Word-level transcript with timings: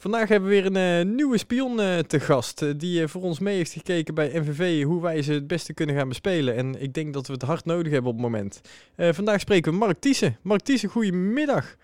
Vandaag 0.00 0.28
hebben 0.28 0.48
we 0.48 0.54
weer 0.54 0.76
een 0.76 1.06
uh, 1.06 1.14
nieuwe 1.14 1.38
spion 1.38 1.80
uh, 1.80 1.98
te 1.98 2.20
gast. 2.20 2.62
Uh, 2.62 2.70
die 2.76 3.08
voor 3.08 3.22
ons 3.22 3.38
mee 3.38 3.56
heeft 3.56 3.72
gekeken 3.72 4.14
bij 4.14 4.32
MVV 4.34 4.82
hoe 4.82 5.02
wij 5.02 5.22
ze 5.22 5.32
het 5.32 5.46
beste 5.46 5.74
kunnen 5.74 5.96
gaan 5.96 6.08
bespelen. 6.08 6.56
En 6.56 6.82
ik 6.82 6.94
denk 6.94 7.14
dat 7.14 7.26
we 7.26 7.32
het 7.32 7.42
hard 7.42 7.64
nodig 7.64 7.92
hebben 7.92 8.10
op 8.10 8.16
het 8.16 8.26
moment. 8.26 8.60
vandaag 8.96 9.40
spreken 9.40 9.72
we 9.72 9.78
Mark 9.78 9.98
Thiessen. 9.98 10.38
Mark 10.42 10.60
Thiessen, 10.60 10.88
goedemiddag. 10.88 11.76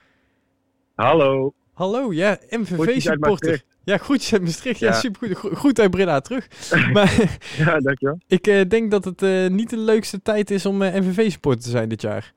Hallo. 0.95 1.55
Hallo, 1.73 2.13
ja, 2.13 2.39
MVV-supporter. 2.51 3.63
Ja, 3.85 3.99
groetjes 3.99 4.33
uit 4.33 4.43
Maastricht. 4.43 4.79
Ja, 4.79 4.89
ja 4.89 4.95
supergoed. 4.95 5.59
Goed 5.59 5.81
uit 5.81 5.91
Breda 5.91 6.21
terug. 6.21 6.49
maar, 6.93 7.41
ja, 7.57 7.79
dankjewel. 7.79 8.19
Ik 8.27 8.71
denk 8.71 8.91
dat 8.91 9.05
het 9.05 9.51
niet 9.53 9.71
de 9.71 9.79
leukste 9.79 10.23
tijd 10.23 10.51
is 10.51 10.67
om 10.67 10.77
MVV-supporter 10.77 11.63
te 11.63 11.71
zijn 11.71 11.89
dit 11.89 12.03
jaar. 12.03 12.33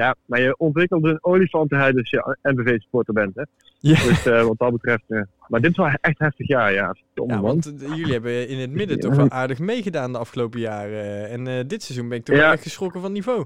Ja, 0.00 0.14
maar 0.26 0.40
je 0.40 0.54
ontwikkelt 0.56 1.04
een 1.04 1.18
olifantenhuid 1.20 1.96
als 1.96 2.10
je 2.10 2.36
MVV-supporter 2.42 3.14
bent, 3.14 3.34
hè? 3.34 3.42
Ja. 3.78 3.94
Dus 3.94 4.26
uh, 4.26 4.42
wat 4.42 4.58
dat 4.58 4.72
betreft. 4.72 5.04
Uh, 5.08 5.22
maar 5.48 5.60
dit 5.60 5.70
is 5.70 5.76
wel 5.76 5.90
echt 6.00 6.18
heftig 6.18 6.48
jaar, 6.48 6.72
ja. 6.72 6.94
ja, 7.14 7.40
want 7.40 7.72
uh, 7.82 7.96
jullie 7.96 8.12
hebben 8.12 8.48
in 8.48 8.58
het 8.58 8.70
midden 8.70 8.98
toch 8.98 9.16
wel 9.16 9.30
aardig 9.30 9.58
meegedaan 9.58 10.12
de 10.12 10.18
afgelopen 10.18 10.60
jaren. 10.60 11.28
En 11.28 11.66
dit 11.66 11.82
seizoen 11.82 12.08
ben 12.08 12.18
ik 12.18 12.24
toch 12.24 12.36
ja. 12.36 12.42
wel 12.42 12.52
echt 12.52 12.62
geschrokken 12.62 13.00
van 13.00 13.12
niveau. 13.12 13.44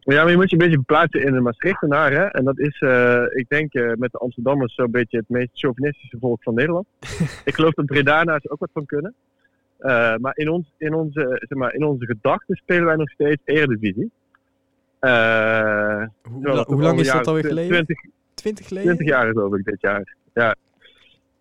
Ja, 0.00 0.22
maar 0.22 0.30
je 0.30 0.36
moet 0.36 0.50
je 0.50 0.56
een 0.56 0.68
beetje 0.68 0.82
plaatsen 0.82 1.22
in 1.22 1.32
de 1.32 1.40
Maastrichtenaar, 1.40 2.12
hè. 2.12 2.24
En 2.24 2.44
dat 2.44 2.58
is, 2.58 2.80
ik 3.34 3.48
denk, 3.48 3.72
met 3.72 4.12
de 4.12 4.18
Amsterdammers 4.18 4.74
zo'n 4.74 4.90
beetje 4.90 5.16
het 5.16 5.28
meest 5.28 5.50
chauvinistische 5.52 6.16
volk 6.20 6.42
van 6.42 6.54
Nederland. 6.54 6.86
ik 7.44 7.54
geloof 7.54 7.74
dat 7.74 7.86
Bredana's 7.86 8.50
ook 8.50 8.60
wat 8.60 8.70
van 8.72 8.86
kunnen. 8.86 9.14
maar 10.20 10.32
in, 10.36 10.48
ons, 10.48 10.72
in, 10.78 10.94
onze, 10.94 11.44
zeg 11.48 11.58
maar 11.58 11.74
in 11.74 11.84
onze 11.84 12.06
gedachten 12.06 12.56
spelen 12.56 12.84
wij 12.84 12.96
nog 12.96 13.10
steeds 13.10 13.42
Eredivisie. 13.44 14.10
Hoe, 15.00 16.64
hoe 16.66 16.82
lang 16.82 17.00
is 17.00 17.12
dat 17.12 17.26
alweer 17.26 17.44
geleden? 17.44 17.84
20, 17.84 17.96
20 18.34 18.66
geleden? 18.66 18.94
20 18.94 19.16
jaar 19.16 19.26
geloof 19.26 19.54
ik 19.54 19.64
dit 19.64 19.80
jaar. 19.80 20.16
Ja. 20.34 20.54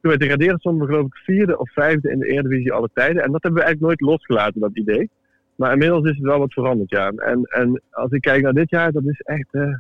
Toen 0.02 0.12
we 0.12 0.18
degradeerden 0.18 0.60
stonden 0.60 0.88
we 0.88 0.94
geloof 0.94 1.06
ik 1.06 1.16
vierde 1.16 1.58
of 1.58 1.72
vijfde 1.74 2.12
in 2.12 2.20
de 2.20 2.28
Eredivisie 2.28 2.72
alle 2.72 2.90
tijden. 2.94 3.24
En 3.24 3.32
dat 3.32 3.44
hebben 3.44 3.62
we 3.62 3.66
eigenlijk 3.66 4.00
nooit 4.00 4.12
losgelaten, 4.12 4.62
dat 4.62 4.78
idee. 4.78 5.10
Maar 5.56 5.72
inmiddels 5.72 6.04
is 6.04 6.16
het 6.16 6.26
wel 6.26 6.40
wat 6.40 6.54
veranderd, 6.54 6.90
ja. 6.90 7.10
En, 7.10 7.44
en 7.44 7.82
als 7.92 8.12
ik 8.12 8.22
kijk 8.22 8.42
naar 8.42 8.54
dit 8.54 8.70
jaar, 8.70 8.92
dat 8.92 9.04
is 9.06 9.20
echt... 9.20 9.48
Uh, 9.52 9.76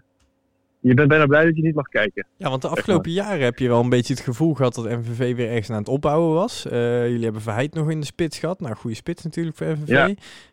je 0.79 0.93
bent 0.93 1.07
bijna 1.07 1.25
blij 1.25 1.45
dat 1.45 1.55
je 1.55 1.61
niet 1.61 1.75
mag 1.75 1.87
kijken. 1.87 2.27
Ja, 2.37 2.49
want 2.49 2.61
de 2.61 2.67
afgelopen 2.67 3.11
jaren 3.11 3.43
heb 3.43 3.59
je 3.59 3.67
wel 3.67 3.81
een 3.81 3.89
beetje 3.89 4.13
het 4.13 4.23
gevoel 4.23 4.53
gehad 4.53 4.75
dat 4.75 4.89
MVV 4.89 5.35
weer 5.35 5.49
ergens 5.49 5.69
aan 5.69 5.77
het 5.77 5.87
opbouwen 5.87 6.33
was. 6.33 6.65
Uh, 6.65 7.07
jullie 7.07 7.23
hebben 7.23 7.41
Verheid 7.41 7.73
nog 7.73 7.89
in 7.89 7.99
de 7.99 8.05
spits 8.05 8.39
gehad. 8.39 8.59
Nou, 8.59 8.75
goede 8.75 8.95
spits 8.95 9.23
natuurlijk 9.23 9.57
voor 9.57 9.67
MVV. 9.67 9.87
Ja, 9.87 10.09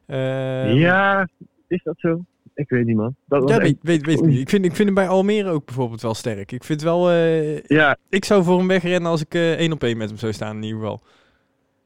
uh, 0.07 0.81
ja 0.81 1.29
is 1.67 1.83
dat 1.83 1.95
zo? 1.99 2.25
Ik 2.55 2.69
weet 2.69 2.87
niet, 2.87 2.97
man. 2.97 3.15
Dat 3.27 3.49
ja, 3.49 3.59
weet, 3.59 3.79
weet, 3.81 4.07
weet 4.07 4.21
niet. 4.21 4.41
Ik 4.41 4.49
vind, 4.49 4.65
ik 4.65 4.75
vind 4.75 4.87
hem 4.87 4.95
bij 4.95 5.09
Almere 5.09 5.51
ook 5.51 5.65
bijvoorbeeld 5.65 6.03
wel 6.03 6.15
sterk. 6.15 6.53
Ik 6.53 6.65
vind 6.65 6.83
wel... 6.83 7.13
Uh, 7.13 7.61
ja. 7.61 7.97
Ik 8.09 8.25
zou 8.25 8.45
voor 8.45 8.59
hem 8.59 8.69
wegrennen 8.69 9.11
als 9.11 9.21
ik 9.21 9.35
uh, 9.35 9.53
één 9.53 9.73
op 9.73 9.83
één 9.83 9.97
met 9.97 10.09
hem 10.09 10.19
zou 10.19 10.33
staan 10.33 10.57
in 10.57 10.63
ieder 10.63 10.81
geval. 10.81 11.01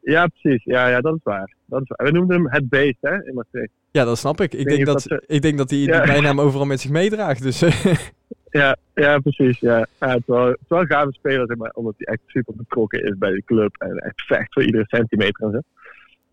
Ja, 0.01 0.27
precies. 0.27 0.65
Ja, 0.65 0.89
ja 0.89 1.01
dat, 1.01 1.15
is 1.15 1.21
waar. 1.23 1.55
dat 1.65 1.81
is 1.81 1.89
waar. 1.89 2.07
We 2.07 2.13
noemden 2.13 2.37
hem 2.37 2.49
het 2.51 2.69
beest, 2.69 2.97
hè, 3.01 3.25
in 3.25 3.35
Maastricht. 3.35 3.73
Ja, 3.91 4.05
dat 4.05 4.19
snap 4.19 4.41
ik. 4.41 4.55
Ik, 4.55 4.67
denk, 4.67 4.87
dat, 4.87 5.23
ik 5.27 5.43
denk 5.43 5.59
dat 5.59 5.71
hij 5.71 5.79
ja. 5.79 6.03
die 6.03 6.13
bijnaam 6.13 6.41
overal 6.41 6.67
met 6.67 6.81
zich 6.81 6.91
meedraagt. 6.91 7.43
Dus. 7.43 7.61
ja, 8.51 8.77
ja, 8.95 9.19
precies. 9.19 9.61
Ja. 9.61 9.87
Ja, 10.01 10.09
het, 10.09 10.19
is 10.19 10.27
wel, 10.27 10.47
het 10.47 10.59
is 10.63 10.69
wel 10.69 10.81
een 10.81 10.87
gave 10.87 11.13
speler, 11.13 11.47
zeg 11.47 11.57
maar, 11.57 11.71
omdat 11.75 11.95
hij 11.97 12.07
echt 12.07 12.23
super 12.27 12.55
betrokken 12.57 13.05
is 13.05 13.19
bij 13.19 13.31
de 13.31 13.43
club. 13.45 13.75
En 13.79 13.97
echt 13.97 14.23
vecht 14.23 14.53
voor 14.53 14.65
iedere 14.65 14.85
centimeter 14.87 15.45
en 15.47 15.51
zo. 15.53 15.61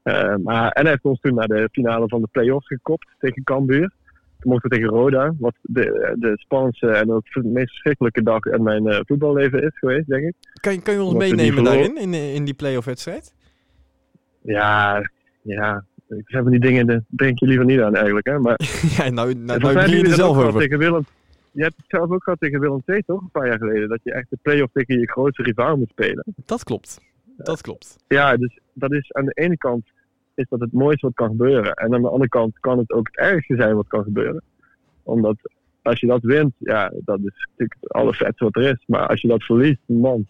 Uh, 0.04 0.36
maar, 0.44 0.72
en 0.72 0.82
hij 0.82 0.92
heeft 0.92 1.04
ons 1.04 1.20
toen 1.20 1.36
naar 1.36 1.48
de 1.48 1.70
finale 1.72 2.08
van 2.08 2.22
de 2.22 2.28
play-offs 2.32 2.68
gekopt 2.68 3.08
tegen 3.20 3.44
Cambuur 3.44 3.92
mochten 4.46 4.70
tegen 4.70 4.88
Roda. 4.88 5.34
Wat 5.40 5.54
de, 5.62 6.16
de 6.20 6.34
spannendste 6.36 6.88
en 6.88 7.12
ook 7.12 7.34
de 7.34 7.44
meest 7.44 7.70
verschrikkelijke 7.70 8.24
dag 8.24 8.46
in 8.46 8.64
mijn 8.64 8.88
uh, 8.88 9.00
voetballeven 9.06 9.64
is 9.64 9.78
geweest, 9.78 10.08
denk 10.08 10.24
ik. 10.24 10.34
Kan, 10.62 10.82
kan 10.82 10.94
je 10.94 11.04
ons 11.04 11.14
meenemen 11.14 11.64
daarin, 11.64 11.98
in, 11.98 12.14
in 12.14 12.46
die 12.46 12.54
play-off 12.54 12.86
wedstrijd? 12.86 13.34
Ja, 14.42 15.10
ja. 15.42 15.86
Ik 16.08 16.24
heb 16.26 16.46
die 16.46 16.60
dingen, 16.60 16.88
daar 16.88 17.02
denk 17.08 17.40
je 17.40 17.46
liever 17.46 17.66
niet 17.66 17.80
aan 17.80 17.96
eigenlijk. 17.96 18.28
Hè? 18.28 18.40
Maar, 18.40 18.60
ja, 18.98 19.10
nou, 19.10 19.34
nou, 19.34 19.60
nou 19.60 19.90
je 19.90 20.04
er 20.04 20.14
zelf 20.14 20.38
over. 20.38 20.60
Tegen 20.60 20.78
Willem, 20.78 21.06
je 21.52 21.62
hebt 21.62 21.76
het 21.78 21.86
zelf 21.88 22.12
ook 22.12 22.24
gehad 22.24 22.40
tegen 22.40 22.60
Willem 22.60 22.82
II, 22.86 23.04
toch? 23.06 23.22
Een 23.22 23.30
paar 23.32 23.48
jaar 23.48 23.58
geleden. 23.58 23.90
Dat 23.90 24.00
je 24.04 24.14
echt 24.14 24.30
de 24.30 24.38
play-off 24.42 24.72
tegen 24.74 25.00
je 25.00 25.12
grootste 25.12 25.44
rivaal 25.44 25.78
moet 25.78 25.90
spelen. 25.90 26.24
Dat 26.46 26.64
klopt. 26.64 27.02
Dat 27.38 27.62
klopt. 27.62 27.96
Ja, 28.08 28.38
dus 28.38 28.60
dat 28.74 28.92
is 28.92 29.14
aan 29.14 29.26
de 29.26 29.34
ene 29.34 29.58
kant 29.58 29.86
is 30.36 30.46
dat 30.50 30.60
het 30.60 30.72
mooiste 30.72 31.06
wat 31.06 31.16
kan 31.16 31.30
gebeuren. 31.30 31.74
En 31.74 31.94
aan 31.94 32.02
de 32.02 32.10
andere 32.10 32.30
kant 32.30 32.60
kan 32.60 32.78
het 32.78 32.92
ook 32.92 33.08
het 33.08 33.18
ergste 33.18 33.56
zijn 33.56 33.76
wat 33.76 33.88
kan 33.88 34.04
gebeuren. 34.04 34.44
Omdat 35.04 35.36
als 35.82 36.00
je 36.00 36.08
dat 36.08 36.22
wint, 36.22 36.54
ja, 36.58 36.92
dat 37.06 37.20
is 37.20 37.48
natuurlijk 37.50 37.80
het 37.80 37.92
allervetste 37.92 38.44
wat 38.44 38.56
er 38.56 38.70
is. 38.70 38.84
Maar 38.88 39.08
als 39.08 39.22
je 39.22 39.28
dat 39.28 39.44
verliest, 39.44 39.82
man, 39.86 40.26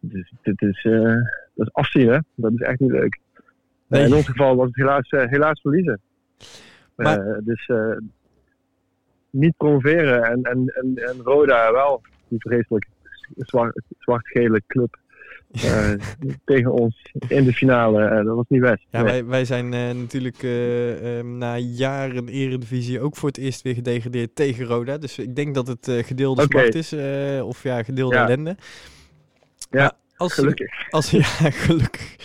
dus, 0.00 0.32
dit 0.42 0.62
is, 0.62 0.84
uh, 0.84 1.16
dat 1.54 1.66
is 1.66 1.72
afzien, 1.72 2.08
hè. 2.08 2.18
Dat 2.34 2.52
is 2.52 2.60
echt 2.60 2.80
niet 2.80 2.90
leuk. 2.90 3.18
Nee. 3.86 4.04
in 4.04 4.14
ons 4.14 4.26
geval 4.26 4.56
was 4.56 4.66
het 4.66 4.76
helaas, 4.76 5.10
uh, 5.10 5.26
helaas 5.26 5.60
verliezen. 5.60 6.00
Maar... 6.94 7.26
Uh, 7.26 7.36
dus 7.44 7.70
niet 9.32 9.56
promoveren 9.56 10.24
en, 10.24 10.42
en, 10.42 10.66
en, 10.66 10.96
en 10.96 11.16
Roda 11.22 11.72
wel, 11.72 12.02
die 12.28 12.40
vreselijk 12.40 12.86
zwart-gele 13.98 14.62
club. 14.66 14.98
Uh, 15.52 15.92
tegen 16.44 16.72
ons 16.72 17.12
in 17.28 17.44
de 17.44 17.52
finale. 17.52 18.02
Uh, 18.02 18.24
dat 18.24 18.36
was 18.36 18.44
niet 18.48 18.60
best. 18.60 18.86
Ja, 18.90 19.02
wij, 19.02 19.24
wij 19.24 19.44
zijn 19.44 19.72
uh, 19.72 19.90
natuurlijk 19.90 20.42
um, 20.42 21.38
na 21.38 21.56
jaren 21.56 22.28
Eredivisie 22.28 23.00
ook 23.00 23.16
voor 23.16 23.28
het 23.28 23.38
eerst 23.38 23.62
weer 23.62 23.74
gedegradeerd 23.74 24.34
tegen 24.34 24.64
Roda. 24.64 24.98
Dus 24.98 25.18
ik 25.18 25.36
denk 25.36 25.54
dat 25.54 25.66
het 25.66 25.90
gedeelde 25.90 26.42
okay. 26.42 26.60
smart 26.60 26.74
is. 26.74 26.92
of 27.42 27.62
ja, 27.62 27.82
gedeelde 27.82 28.14
ja. 28.14 28.24
ellende. 28.24 28.56
Ja, 29.70 29.92
als, 30.16 30.32
gelukkig. 30.32 30.90
Als, 30.90 31.10
ja, 31.24 31.50
gelukkig. 31.50 32.16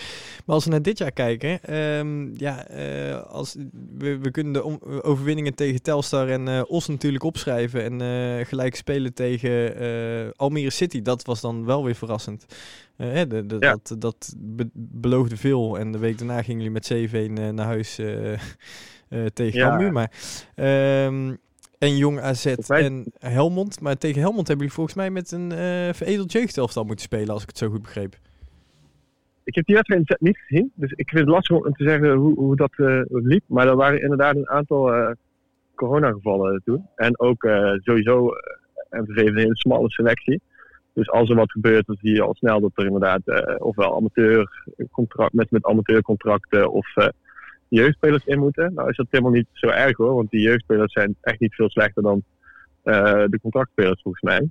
Maar 0.48 0.56
als 0.56 0.66
we 0.66 0.72
naar 0.72 0.82
dit 0.82 0.98
jaar 0.98 1.12
kijken, 1.12 1.76
um, 1.76 2.34
ja, 2.38 2.72
uh, 2.72 3.22
als, 3.24 3.56
we, 3.98 4.18
we 4.18 4.32
kunnen 4.32 4.54
de 4.54 5.04
overwinningen 5.04 5.56
tegen 5.56 5.82
Telstar 5.82 6.30
en 6.30 6.48
uh, 6.48 6.62
Os 6.68 6.88
natuurlijk 6.88 7.24
opschrijven. 7.24 7.84
En 7.84 8.02
uh, 8.02 8.46
gelijk 8.46 8.76
spelen 8.76 9.14
tegen 9.14 10.34
Almere 10.36 10.70
City. 10.70 11.02
Dat 11.02 11.26
was 11.26 11.42
dan 11.42 11.66
wel 11.66 11.84
weer 11.84 11.96
verrassend. 11.96 12.46
Hè, 12.96 13.28
de, 13.28 13.46
de, 13.46 13.56
ja. 13.60 13.78
Dat, 13.84 13.96
dat 14.00 14.34
be 14.38 14.70
beloofde 14.74 15.38
veel. 15.38 15.80
En 15.80 15.92
de 15.92 15.98
week 15.98 16.18
daarna 16.18 16.42
gingen 16.42 16.64
jullie 16.64 17.10
met 17.10 17.52
7-1 17.52 17.54
naar 17.54 17.66
huis 17.66 17.96
tegen 19.34 19.60
ja. 19.60 19.70
Cambuur. 19.70 19.92
Maar... 19.92 20.12
Um, 21.06 21.38
en 21.78 21.98
Jong 21.98 22.20
AZ 22.20 22.46
en 22.46 23.06
Helmond. 23.20 23.80
Maar 23.80 23.98
tegen 23.98 24.22
Helmond 24.22 24.48
hebben 24.48 24.58
jullie 24.58 24.74
volgens 24.74 24.96
mij 24.96 25.10
met 25.10 25.32
een 25.32 25.52
uh, 25.52 25.94
veredeld 25.94 26.32
jeugdelftal 26.32 26.84
moeten 26.84 27.06
spelen, 27.06 27.30
als 27.30 27.42
ik 27.42 27.48
het 27.48 27.58
zo 27.58 27.70
goed 27.70 27.82
begreep. 27.82 28.18
Ik 29.48 29.56
heb 29.56 29.66
die 29.66 29.76
wedstrijd 29.76 30.16
niet 30.20 30.38
gezien, 30.38 30.72
dus 30.76 30.92
ik 30.92 31.10
vind 31.10 31.22
het 31.22 31.34
lastig 31.34 31.56
om 31.56 31.74
te 31.74 31.84
zeggen 31.84 32.14
hoe, 32.14 32.36
hoe 32.36 32.56
dat 32.56 32.72
uh, 32.78 33.02
liep. 33.08 33.44
Maar 33.46 33.68
er 33.68 33.76
waren 33.76 34.02
inderdaad 34.02 34.36
een 34.36 34.50
aantal 34.50 34.96
uh, 34.96 35.12
coronagevallen 35.76 36.62
toen. 36.66 36.88
En 36.96 37.20
ook 37.20 37.44
uh, 37.44 37.74
sowieso 37.74 38.32
MVV 38.90 39.16
heeft 39.16 39.28
een 39.28 39.38
hele 39.38 39.56
smalle 39.56 39.90
selectie. 39.90 40.42
Dus 40.94 41.10
als 41.10 41.30
er 41.30 41.36
wat 41.36 41.52
gebeurt, 41.52 41.86
dan 41.86 41.98
zie 42.02 42.14
je 42.14 42.22
al 42.22 42.36
snel 42.36 42.60
dat 42.60 42.72
er 42.76 42.86
inderdaad 42.86 43.22
ofwel 43.58 43.96
amateurcontract, 43.96 45.34
met, 45.34 45.52
met 45.52 45.66
amateurcontracten 45.66 46.72
of 46.72 46.88
jeugdspelers 47.68 48.26
in 48.26 48.40
moeten. 48.40 48.74
Nou 48.74 48.90
is 48.90 48.96
dat 48.96 49.08
helemaal 49.10 49.34
niet 49.34 49.48
zo 49.54 49.68
erg 49.68 49.98
hoor, 49.98 50.14
want 50.14 50.30
die 50.30 50.42
jeugdspelers 50.42 50.94
zijn 50.94 51.16
echt 51.22 51.40
niet 51.40 51.56
veel 51.56 51.70
slechter 51.70 52.04
dan 52.04 52.24
de 53.30 53.40
contractspelers 53.42 54.02
volgens 54.02 54.24
mij. 54.24 54.50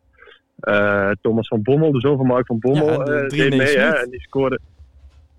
Thomas 1.20 1.48
van 1.48 1.62
Bommel, 1.62 1.92
de 1.92 2.00
zoon 2.00 2.16
van 2.16 2.26
Mark 2.26 2.46
van 2.46 2.58
Bommel, 2.58 3.12
ja, 3.12 3.28
deed 3.28 3.56
mee 3.56 3.78
hè, 3.78 3.90
en 3.90 4.10
die 4.10 4.20
scoorde 4.20 4.60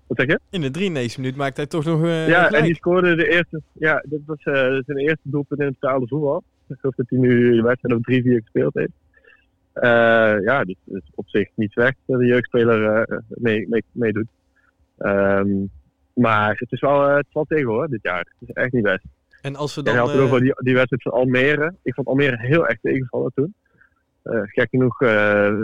wat 0.08 0.16
zeg 0.16 0.26
je? 0.26 0.40
In 0.50 0.60
de 0.60 0.70
93 0.70 1.18
minuut 1.18 1.36
maakt 1.36 1.56
hij 1.56 1.66
toch 1.66 1.84
nog 1.84 2.02
uh, 2.02 2.28
Ja, 2.28 2.50
en 2.50 2.64
die 2.64 2.74
scoorde 2.74 3.14
de 3.14 3.28
eerste... 3.28 3.62
Ja, 3.72 4.04
dit 4.06 4.20
was 4.26 4.44
uh, 4.44 4.54
zijn 4.54 4.98
eerste 4.98 5.22
doelpunt 5.22 5.60
in 5.60 5.66
het 5.66 5.78
betaalde 5.78 6.06
voetbal. 6.06 6.42
Ik 6.68 6.76
geloof 6.80 6.94
dat 6.94 7.06
hij 7.08 7.18
nu 7.18 7.56
de 7.56 7.62
wedstrijd 7.62 7.94
op 7.94 8.12
3-4 8.12 8.42
gespeeld 8.42 8.74
heeft. 8.74 8.92
Uh, 9.74 10.44
ja, 10.44 10.64
dus, 10.64 10.76
dus, 10.84 11.02
op 11.14 11.28
zich 11.28 11.48
niet 11.54 11.72
slecht 11.72 11.96
dat 12.06 12.18
de 12.18 12.26
jeugdspeler 12.26 13.08
uh, 13.10 13.18
mee, 13.28 13.68
mee, 13.68 13.84
meedoet. 13.92 14.26
Um, 14.98 15.70
maar 16.14 16.56
het 16.58 16.72
is 16.72 16.80
wel, 16.80 17.08
het 17.08 17.26
valt 17.30 17.48
tegen 17.48 17.66
hoor, 17.66 17.88
dit 17.88 18.02
jaar. 18.02 18.26
Het 18.38 18.48
is 18.48 18.54
echt 18.54 18.72
niet 18.72 18.82
best. 18.82 19.04
En 19.42 19.56
als 19.56 19.74
we 19.74 19.82
dan... 19.82 19.94
En 19.94 20.00
had 20.00 20.12
het 20.12 20.20
over 20.20 20.40
die, 20.40 20.54
die 20.62 20.74
wedstrijd 20.74 21.02
van 21.02 21.12
Almere. 21.12 21.74
Ik 21.82 21.94
vond 21.94 22.06
Almere 22.06 22.36
heel 22.38 22.68
erg 22.68 22.78
tegenvallen 22.80 23.32
toen. 23.34 23.54
gek 24.22 24.68
genoeg 24.70 24.98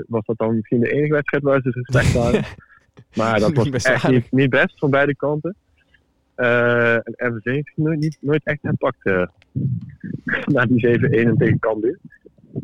was 0.06 0.24
dat 0.24 0.38
dan 0.38 0.54
misschien 0.54 0.80
de 0.80 0.92
enige 0.92 1.12
wedstrijd 1.12 1.42
waar 1.42 1.60
ze 1.60 1.70
respect 1.70 2.12
waren. 2.12 2.44
Maar 3.14 3.40
dat 3.40 3.54
was 3.70 3.84
echt 3.84 4.08
niet, 4.08 4.32
niet, 4.32 4.50
best 4.50 4.78
van 4.78 4.90
beide 4.90 5.16
kanten. 5.16 5.56
Uh, 6.36 6.94
en 6.94 7.14
MVC 7.16 7.44
heeft 7.44 7.72
nooit, 7.74 7.98
niet, 7.98 8.18
nooit 8.20 8.44
echt 8.44 8.58
gepakt 8.62 9.06
uh, 9.06 9.26
na 10.44 10.66
die 10.66 10.98
7-1 10.98 11.36
tegen 11.36 11.58
Cambuur. 11.58 11.98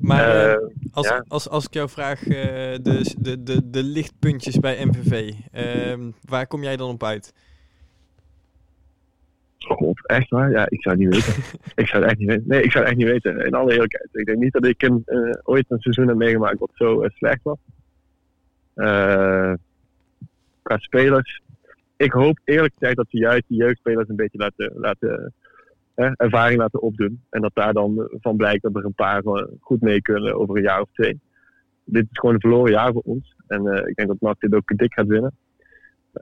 Maar 0.00 0.50
uh, 0.50 0.68
als, 0.92 1.08
ja. 1.08 1.24
als, 1.28 1.48
als 1.48 1.64
ik 1.66 1.74
jou 1.74 1.88
vraag, 1.88 2.20
de, 2.20 3.14
de, 3.18 3.42
de, 3.42 3.70
de 3.70 3.82
lichtpuntjes 3.82 4.58
bij 4.58 4.84
MVV, 4.84 5.32
ehm, 5.52 6.10
waar 6.24 6.46
kom 6.46 6.62
jij 6.62 6.76
dan 6.76 6.90
op 6.90 7.04
uit? 7.04 7.34
God, 9.58 10.06
echt 10.06 10.30
waar? 10.30 10.50
Ja, 10.50 10.66
ik 10.68 10.82
zou 10.82 10.96
het 10.96 11.04
niet 11.04 11.14
weten. 11.14 11.42
ik 11.82 11.86
zou 11.86 12.02
het 12.02 12.10
echt 12.10 12.20
niet 12.20 12.28
weten. 12.28 12.44
Nee, 12.46 12.62
ik 12.62 12.70
zou 12.70 12.84
het 12.84 12.92
echt 12.92 13.02
niet 13.02 13.12
weten. 13.12 13.46
In 13.46 13.54
alle 13.54 13.72
eerlijkheid. 13.72 14.08
Ik 14.12 14.26
denk 14.26 14.38
niet 14.38 14.52
dat 14.52 14.66
ik 14.66 14.82
een, 14.82 15.04
ooit 15.42 15.64
een 15.68 15.80
seizoen 15.80 16.08
heb 16.08 16.16
meegemaakt 16.16 16.58
wat 16.58 16.70
zo 16.74 17.04
slecht 17.08 17.42
was. 17.42 17.58
Eh, 20.70 20.78
spelers. 20.78 21.42
Ik 21.96 22.12
hoop 22.12 22.38
eerlijk 22.44 22.74
gezegd 22.78 22.96
dat 22.96 23.06
ze 23.08 23.18
juist 23.18 23.44
die 23.46 23.58
jeugdspelers 23.58 24.08
een 24.08 24.16
beetje 24.16 24.38
laten, 24.38 24.72
laten 24.74 25.32
ervaring 25.94 26.58
laten 26.58 26.82
opdoen. 26.82 27.22
En 27.30 27.40
dat 27.40 27.50
daar 27.54 27.72
dan 27.72 28.08
van 28.20 28.36
blijkt 28.36 28.62
dat 28.62 28.76
er 28.76 28.84
een 28.84 28.94
paar 28.94 29.22
goed 29.60 29.80
mee 29.80 30.02
kunnen 30.02 30.34
over 30.34 30.56
een 30.56 30.62
jaar 30.62 30.80
of 30.80 30.88
twee. 30.92 31.20
Dit 31.84 32.02
is 32.02 32.18
gewoon 32.18 32.34
een 32.34 32.40
verloren 32.40 32.72
jaar 32.72 32.92
voor 32.92 33.02
ons. 33.04 33.36
En 33.46 33.64
uh, 33.64 33.76
ik 33.86 33.94
denk 33.94 34.08
dat 34.08 34.20
NAC 34.20 34.40
dit 34.40 34.54
ook 34.54 34.76
dik 34.76 34.92
gaat 34.94 35.06
winnen. 35.06 35.32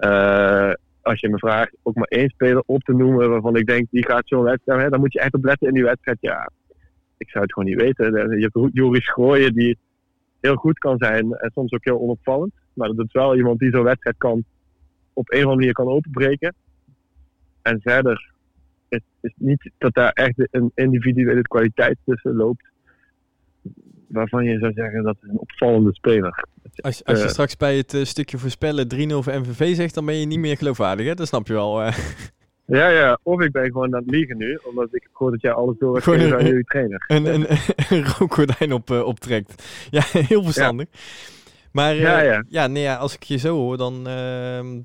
Uh, 0.01 0.73
als 1.03 1.21
je 1.21 1.29
me 1.29 1.39
vraagt 1.39 1.77
ook 1.83 1.95
maar 1.95 2.09
één 2.09 2.29
speler 2.29 2.63
op 2.67 2.83
te 2.83 2.95
noemen 2.95 3.31
waarvan 3.31 3.57
ik 3.57 3.67
denk 3.67 3.87
die 3.91 4.07
gaat 4.07 4.29
zo'n 4.29 4.43
wedstrijd, 4.43 4.81
hè, 4.81 4.89
dan 4.89 5.01
moet 5.01 5.13
je 5.13 5.21
echt 5.21 5.35
op 5.35 5.45
letten 5.45 5.69
in 5.69 5.75
die 5.75 5.85
wedstrijd. 5.85 6.19
Ja, 6.21 6.51
ik 7.17 7.31
zou 7.31 7.45
het 7.45 7.53
gewoon 7.53 7.69
niet 7.69 7.81
weten. 7.81 8.39
Je 8.39 8.51
hebt 8.53 8.75
Joris 8.75 9.11
Gooien 9.11 9.55
die 9.55 9.79
heel 10.41 10.55
goed 10.55 10.79
kan 10.79 10.99
zijn 10.99 11.33
en 11.33 11.51
soms 11.55 11.73
ook 11.73 11.85
heel 11.85 12.01
onopvallend. 12.01 12.53
Maar 12.73 12.89
dat 12.89 13.07
is 13.07 13.13
wel 13.13 13.37
iemand 13.37 13.59
die 13.59 13.71
zo'n 13.71 13.83
wedstrijd 13.83 14.17
kan 14.19 14.45
op 15.13 15.33
een 15.33 15.39
of 15.39 15.45
andere 15.45 15.57
manier 15.57 15.73
kan 15.73 15.89
openbreken. 15.89 16.55
En 17.63 17.81
verder 17.81 18.33
is 18.89 19.01
het 19.21 19.33
niet 19.37 19.71
dat 19.79 19.95
daar 19.95 20.13
echt 20.13 20.49
een 20.51 20.73
individuele 20.75 21.43
kwaliteit 21.43 21.97
tussen 22.05 22.37
loopt. 22.37 22.65
Waarvan 24.09 24.45
je 24.45 24.59
zou 24.59 24.73
zeggen 24.73 25.03
dat 25.03 25.17
is 25.23 25.29
een 25.29 25.39
opvallende 25.39 25.95
speler. 25.95 26.45
Als, 26.77 27.05
als 27.05 27.19
je 27.19 27.25
uh, 27.25 27.31
straks 27.31 27.57
bij 27.57 27.77
het 27.77 27.95
uh, 27.95 28.05
stukje 28.05 28.39
voorspellen 28.39 28.87
3-0 28.95 28.97
voor 29.09 29.41
MVV 29.41 29.75
zegt, 29.75 29.95
dan 29.95 30.07
ben 30.07 30.15
je 30.15 30.27
niet 30.27 30.39
meer 30.39 30.57
geloofwaardig, 30.57 31.07
hè? 31.07 31.15
Dat 31.15 31.27
snap 31.27 31.47
je 31.47 31.53
wel. 31.53 31.83
Uh. 31.83 31.99
Ja, 32.77 32.89
ja. 32.89 33.19
Of 33.23 33.41
ik 33.41 33.53
ben 33.53 33.65
gewoon 33.65 33.95
aan 33.95 34.03
het 34.03 34.11
liegen 34.11 34.37
nu, 34.37 34.59
omdat 34.63 34.89
ik 34.91 35.09
hoor 35.13 35.31
dat 35.31 35.41
jij 35.41 35.53
alles 35.53 35.79
door 35.79 35.95
hebt 35.95 36.07
aan 36.07 36.47
jullie 36.47 36.65
trainer. 36.65 37.05
Een, 37.07 37.27
een, 37.27 37.47
een 37.91 38.05
rookgordijn 38.19 38.73
op, 38.73 38.91
optrekt. 38.91 39.87
Ja, 39.91 40.03
heel 40.33 40.43
verstandig. 40.43 40.87
Ja. 40.91 40.99
Maar 41.73 41.95
ja, 41.95 42.21
ja. 42.21 42.45
ja, 42.49 42.67
nee, 42.67 42.83
ja, 42.83 42.97
als 42.97 43.15
ik 43.15 43.23
je 43.23 43.37
zo 43.37 43.57
hoor, 43.57 43.77
dan, 43.77 44.07
ehm, 44.07 44.81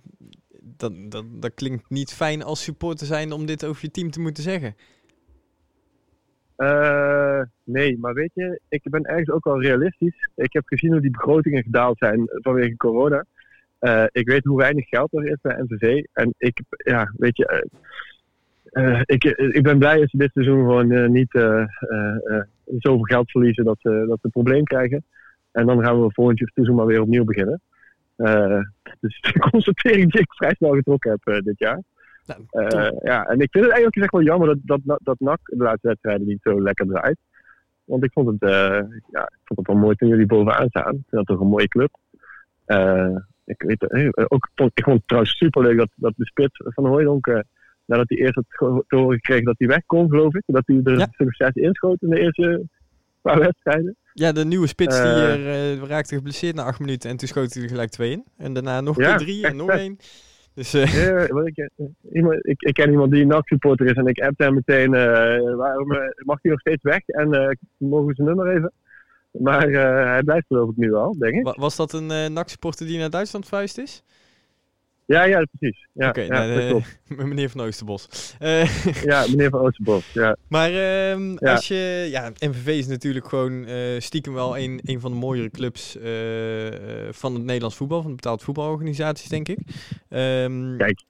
dan, 0.61 1.09
dat, 1.09 1.25
dat 1.29 1.53
klinkt 1.53 1.89
niet 1.89 2.13
fijn 2.13 2.43
als 2.43 2.63
supporter 2.63 3.07
zijn 3.07 3.31
om 3.31 3.45
dit 3.45 3.65
over 3.65 3.81
je 3.81 3.91
team 3.91 4.11
te 4.11 4.19
moeten 4.19 4.43
zeggen. 4.43 4.75
Uh, 6.57 7.41
nee, 7.63 7.97
maar 7.99 8.13
weet 8.13 8.31
je, 8.33 8.59
ik 8.69 8.81
ben 8.83 9.03
ergens 9.03 9.29
ook 9.29 9.43
wel 9.43 9.61
realistisch. 9.61 10.29
Ik 10.35 10.53
heb 10.53 10.63
gezien 10.65 10.91
hoe 10.91 11.01
die 11.01 11.11
begrotingen 11.11 11.63
gedaald 11.63 11.97
zijn 11.97 12.29
vanwege 12.29 12.77
corona. 12.77 13.25
Uh, 13.83 14.03
ik 14.11 14.27
weet 14.27 14.43
hoe 14.43 14.57
weinig 14.57 14.87
geld 14.87 15.13
er 15.13 15.27
is 15.27 15.37
bij 15.41 15.63
NVV. 15.67 16.03
En 16.13 16.33
ik, 16.37 16.61
ja, 16.67 17.11
weet 17.17 17.37
je, 17.37 17.67
uh, 18.71 19.01
ik, 19.05 19.23
ik 19.23 19.63
ben 19.63 19.79
blij 19.79 19.99
dat 19.99 20.09
ze 20.09 20.17
dit 20.17 20.31
seizoen 20.33 20.59
gewoon 20.59 21.11
niet 21.11 21.31
zoveel 22.77 23.03
geld 23.03 23.31
verliezen 23.31 23.63
dat 23.63 23.77
ze, 23.79 23.89
dat 23.89 24.17
ze 24.19 24.25
een 24.25 24.31
probleem 24.31 24.63
krijgen. 24.63 25.03
En 25.51 25.65
dan 25.65 25.83
gaan 25.83 26.01
we 26.01 26.11
volgend 26.11 26.51
seizoen 26.53 26.75
maar 26.75 26.85
weer 26.85 27.01
opnieuw 27.01 27.23
beginnen. 27.23 27.61
dus 28.99 29.21
de 29.33 29.39
constatering 29.51 30.11
die 30.11 30.21
ik 30.21 30.33
vrij 30.33 30.53
snel 30.53 30.73
getrokken 30.73 31.11
heb 31.11 31.43
dit 31.43 31.59
jaar. 31.59 31.81
Nou, 32.25 32.41
uh, 32.51 32.99
ja, 33.01 33.25
en 33.25 33.39
ik 33.39 33.51
vind 33.51 33.65
het 33.65 33.73
eigenlijk 33.73 33.95
echt 33.95 34.11
wel 34.11 34.21
jammer 34.21 34.57
dat, 34.61 34.79
dat, 34.83 34.99
dat 35.03 35.19
NAC 35.19 35.39
de 35.43 35.63
laatste 35.63 35.87
wedstrijden 35.87 36.27
niet 36.27 36.41
zo 36.41 36.61
lekker 36.61 36.87
draait. 36.87 37.17
Want 37.83 38.03
ik 38.03 38.11
vond 38.11 38.27
het, 38.27 38.49
uh, 38.49 38.81
ja, 39.11 39.21
ik 39.21 39.41
vond 39.43 39.59
het 39.59 39.67
wel 39.67 39.77
mooi 39.77 39.95
toen 39.95 40.09
jullie 40.09 40.25
bovenaan 40.25 40.69
staan. 40.69 40.93
Ik 40.93 41.09
vind 41.09 41.09
dat 41.09 41.25
toch 41.25 41.39
een 41.39 41.47
mooie 41.47 41.67
club. 41.67 41.97
Uh, 42.67 43.15
ik, 43.45 43.61
weet, 43.61 43.91
ook, 44.29 44.49
ik 44.73 44.83
vond 44.83 44.97
het 44.97 45.07
trouwens 45.07 45.37
superleuk 45.37 45.77
dat, 45.77 45.89
dat 45.95 46.13
de 46.15 46.25
spits 46.25 46.61
van 46.63 46.85
Hooydonk, 46.85 47.43
nadat 47.85 48.09
hij 48.09 48.17
eerst 48.17 48.35
had 48.35 48.45
te 48.87 48.95
horen 48.95 49.15
gekregen 49.15 49.45
dat 49.45 49.55
hij 49.57 49.67
weg 49.67 49.85
kon, 49.85 50.09
geloof 50.09 50.35
ik. 50.35 50.43
Dat 50.45 50.63
hij 50.65 50.79
er 50.83 50.97
ja. 50.97 51.07
zes 51.27 51.53
inschoot 51.53 52.01
in 52.01 52.09
de 52.09 52.19
eerste 52.19 52.65
paar 53.21 53.39
wedstrijden. 53.39 53.95
Ja, 54.13 54.31
de 54.31 54.45
nieuwe 54.45 54.67
spits 54.67 55.01
die 55.01 55.11
er, 55.11 55.77
raakte 55.87 56.15
geblesseerd 56.15 56.55
na 56.55 56.63
acht 56.63 56.79
minuten 56.79 57.09
en 57.09 57.17
toen 57.17 57.27
schoot 57.27 57.53
hij 57.53 57.63
er 57.63 57.69
gelijk 57.69 57.89
twee 57.89 58.11
in. 58.11 58.23
En 58.37 58.53
daarna 58.53 58.81
nog 58.81 58.97
ja, 58.97 59.17
drie 59.17 59.47
en 59.47 59.55
nog 59.55 59.69
één. 59.69 59.97
Dus, 60.53 60.75
uh... 60.75 60.93
ja, 61.05 61.19
ik, 61.45 61.69
iemand, 62.11 62.45
ik, 62.45 62.61
ik, 62.61 62.73
ken 62.73 62.91
iemand 62.91 63.11
die 63.11 63.21
een 63.21 63.27
NAC-supporter 63.27 63.85
is 63.85 63.93
en 63.93 64.07
ik 64.07 64.19
appte 64.19 64.43
hem 64.43 64.53
meteen, 64.53 64.91
waarom 65.55 65.87
mag 66.15 66.41
hij 66.41 66.51
nog 66.51 66.59
steeds 66.59 66.83
weg? 66.83 67.07
En 67.07 67.57
mogen 67.77 68.07
we 68.07 68.13
zijn 68.13 68.27
nummer 68.27 68.55
even? 68.55 68.71
Maar 69.39 69.69
hij 69.69 70.23
blijft 70.23 70.47
geloof 70.47 70.69
ik 70.69 70.75
nu 70.75 70.93
al, 70.93 71.17
denk 71.17 71.33
ik. 71.33 71.55
Was 71.55 71.75
dat 71.75 71.93
een 71.93 72.11
uh, 72.11 72.25
NAC-supporter 72.27 72.85
die 72.85 72.99
naar 72.99 73.09
Duitsland 73.09 73.47
verhuisd 73.47 73.77
is? 73.77 74.03
Ja, 75.05 75.23
ja, 75.23 75.45
precies. 75.51 75.87
Ja, 75.91 76.09
Oké, 76.09 76.23
okay, 76.23 76.47
ja, 76.47 76.67
nou, 76.67 76.81
meneer 77.29 77.49
Van 77.49 77.61
Oosterbos. 77.61 78.35
Uh, 78.41 78.85
ja, 79.11 79.25
meneer 79.29 79.49
Van 79.49 79.59
Oosterbos, 79.59 80.13
ja. 80.13 80.37
Maar 80.47 80.71
ja. 80.71 81.17
als 81.39 81.67
je... 81.67 82.07
Ja, 82.11 82.31
MVV 82.39 82.67
is 82.67 82.87
natuurlijk 82.87 83.27
gewoon 83.27 83.69
uh, 83.69 83.99
stiekem 83.99 84.33
wel 84.33 84.57
een, 84.57 84.79
een 84.83 84.99
van 84.99 85.11
de 85.11 85.17
mooiere 85.17 85.49
clubs 85.49 85.97
uh, 85.97 86.03
van 87.11 87.33
het 87.33 87.43
Nederlands 87.43 87.75
voetbal, 87.75 88.01
van 88.01 88.09
de 88.09 88.15
betaald 88.15 88.43
voetbalorganisaties, 88.43 89.29
denk 89.29 89.47
ik. 89.47 89.57
Um, 90.09 90.77
Kijk, 90.77 91.03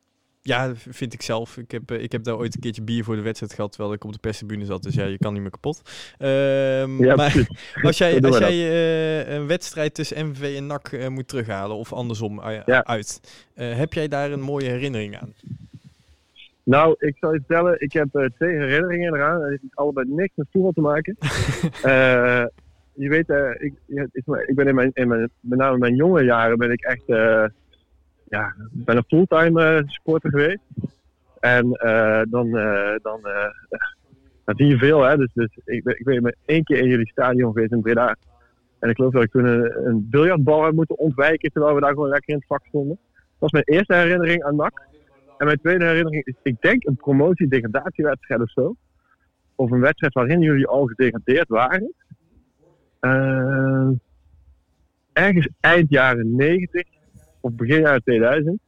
ja, 0.43 0.71
vind 0.75 1.13
ik 1.13 1.21
zelf. 1.21 1.57
Ik 1.57 1.71
heb, 1.71 1.91
ik 1.91 2.11
heb 2.11 2.23
daar 2.23 2.37
ooit 2.37 2.55
een 2.55 2.61
keertje 2.61 2.81
bier 2.81 3.03
voor 3.03 3.15
de 3.15 3.21
wedstrijd 3.21 3.53
gehad, 3.53 3.71
terwijl 3.71 3.93
ik 3.93 4.03
op 4.03 4.11
de 4.11 4.19
perstribune 4.19 4.65
zat. 4.65 4.83
Dus 4.83 4.95
ja, 4.95 5.05
je 5.05 5.17
kan 5.17 5.33
niet 5.33 5.41
meer 5.41 5.51
kapot. 5.51 5.81
Um, 6.19 7.03
ja, 7.03 7.15
maar 7.15 7.47
als 7.81 7.97
jij, 7.97 8.21
als 8.21 8.37
jij 8.37 8.53
uh, 8.53 9.33
een 9.33 9.47
wedstrijd 9.47 9.93
tussen 9.93 10.27
MVV 10.27 10.57
en 10.57 10.67
NAC 10.67 10.91
uh, 10.91 11.07
moet 11.07 11.27
terughalen, 11.27 11.75
of 11.75 11.93
andersom 11.93 12.39
uh, 12.39 12.59
ja. 12.65 12.83
uit, 12.83 13.19
heb 13.53 13.93
jij 13.93 14.07
daar 14.07 14.31
een 14.31 14.41
mooie 14.41 14.69
herinnering 14.69 15.19
aan? 15.19 15.33
Nou, 16.63 16.95
ik 16.97 17.17
zal 17.19 17.33
je 17.33 17.39
vertellen, 17.39 17.81
ik 17.81 17.93
heb 17.93 18.07
twee 18.35 18.55
herinneringen 18.57 19.13
eraan. 19.13 19.39
Dat 19.39 19.49
heeft 19.49 19.63
allebei 19.73 20.07
niks 20.09 20.31
met 20.35 20.47
voetbal 20.51 20.71
te 20.71 20.81
maken. 20.81 21.17
je 23.03 23.09
weet, 23.09 23.29
ik, 23.59 23.73
ik 24.45 24.55
ben 24.55 24.67
in 24.67 24.75
mijn, 24.75 24.91
in 24.93 25.07
mijn, 25.07 25.29
met 25.39 25.59
name 25.59 25.73
in 25.73 25.79
mijn 25.79 25.95
jonge 25.95 26.23
jaren 26.23 26.57
ben 26.57 26.71
ik 26.71 26.81
echt 26.81 27.03
ja, 28.33 28.56
ben 28.71 28.97
een 28.97 29.03
fulltime 29.07 29.81
uh, 29.81 29.88
supporter 29.89 30.30
geweest. 30.30 30.59
En 31.39 31.65
uh, 31.65 32.21
dan, 32.30 32.47
uh, 32.47 32.95
dan, 33.01 33.19
dan 34.45 34.56
zie 34.56 34.68
je 34.68 34.77
veel. 34.77 35.01
Hè? 35.01 35.18
Dus, 35.18 35.30
dus 35.33 35.57
ik, 35.65 35.85
ik 35.85 36.03
ben 36.03 36.21
maar 36.21 36.35
één 36.45 36.63
keer 36.63 36.77
in 36.77 36.88
jullie 36.88 37.09
stadion 37.09 37.53
geweest 37.53 37.71
in 37.71 37.81
Breda. 37.81 38.15
En 38.80 38.89
ik 38.89 38.95
geloof 38.95 39.13
dat 39.13 39.24
ik 39.24 39.31
toen 39.31 39.45
een, 39.45 39.88
een 39.88 40.07
biljartbal 40.09 40.71
moeten 40.71 40.97
ontwijken 40.97 41.51
terwijl 41.51 41.75
we 41.75 41.81
daar 41.81 41.94
gewoon 41.94 42.09
lekker 42.09 42.30
in 42.30 42.35
het 42.35 42.47
vak 42.47 42.65
stonden. 42.65 42.97
Dat 43.13 43.51
was 43.51 43.51
mijn 43.51 43.63
eerste 43.63 43.94
herinnering 43.94 44.44
aan 44.44 44.56
NAC. 44.56 44.81
En 45.38 45.45
mijn 45.45 45.59
tweede 45.59 45.86
herinnering 45.86 46.25
is, 46.25 46.36
ik 46.44 46.62
denk, 46.62 46.86
een 46.86 46.95
promotie-degradatiewedstrijd 46.95 48.41
of 48.41 48.51
zo. 48.51 48.75
Of 49.56 49.71
een 49.71 49.79
wedstrijd 49.79 50.13
waarin 50.13 50.41
jullie 50.41 50.68
al 50.68 50.86
gedegradeerd 50.86 51.47
waren. 51.47 51.94
Ergens 55.13 55.50
eind 55.59 55.89
jaren 55.89 56.36
90 56.36 56.92
of 57.43 57.55
begin 57.55 57.81
jaren 57.81 58.03
2000. 58.03 58.59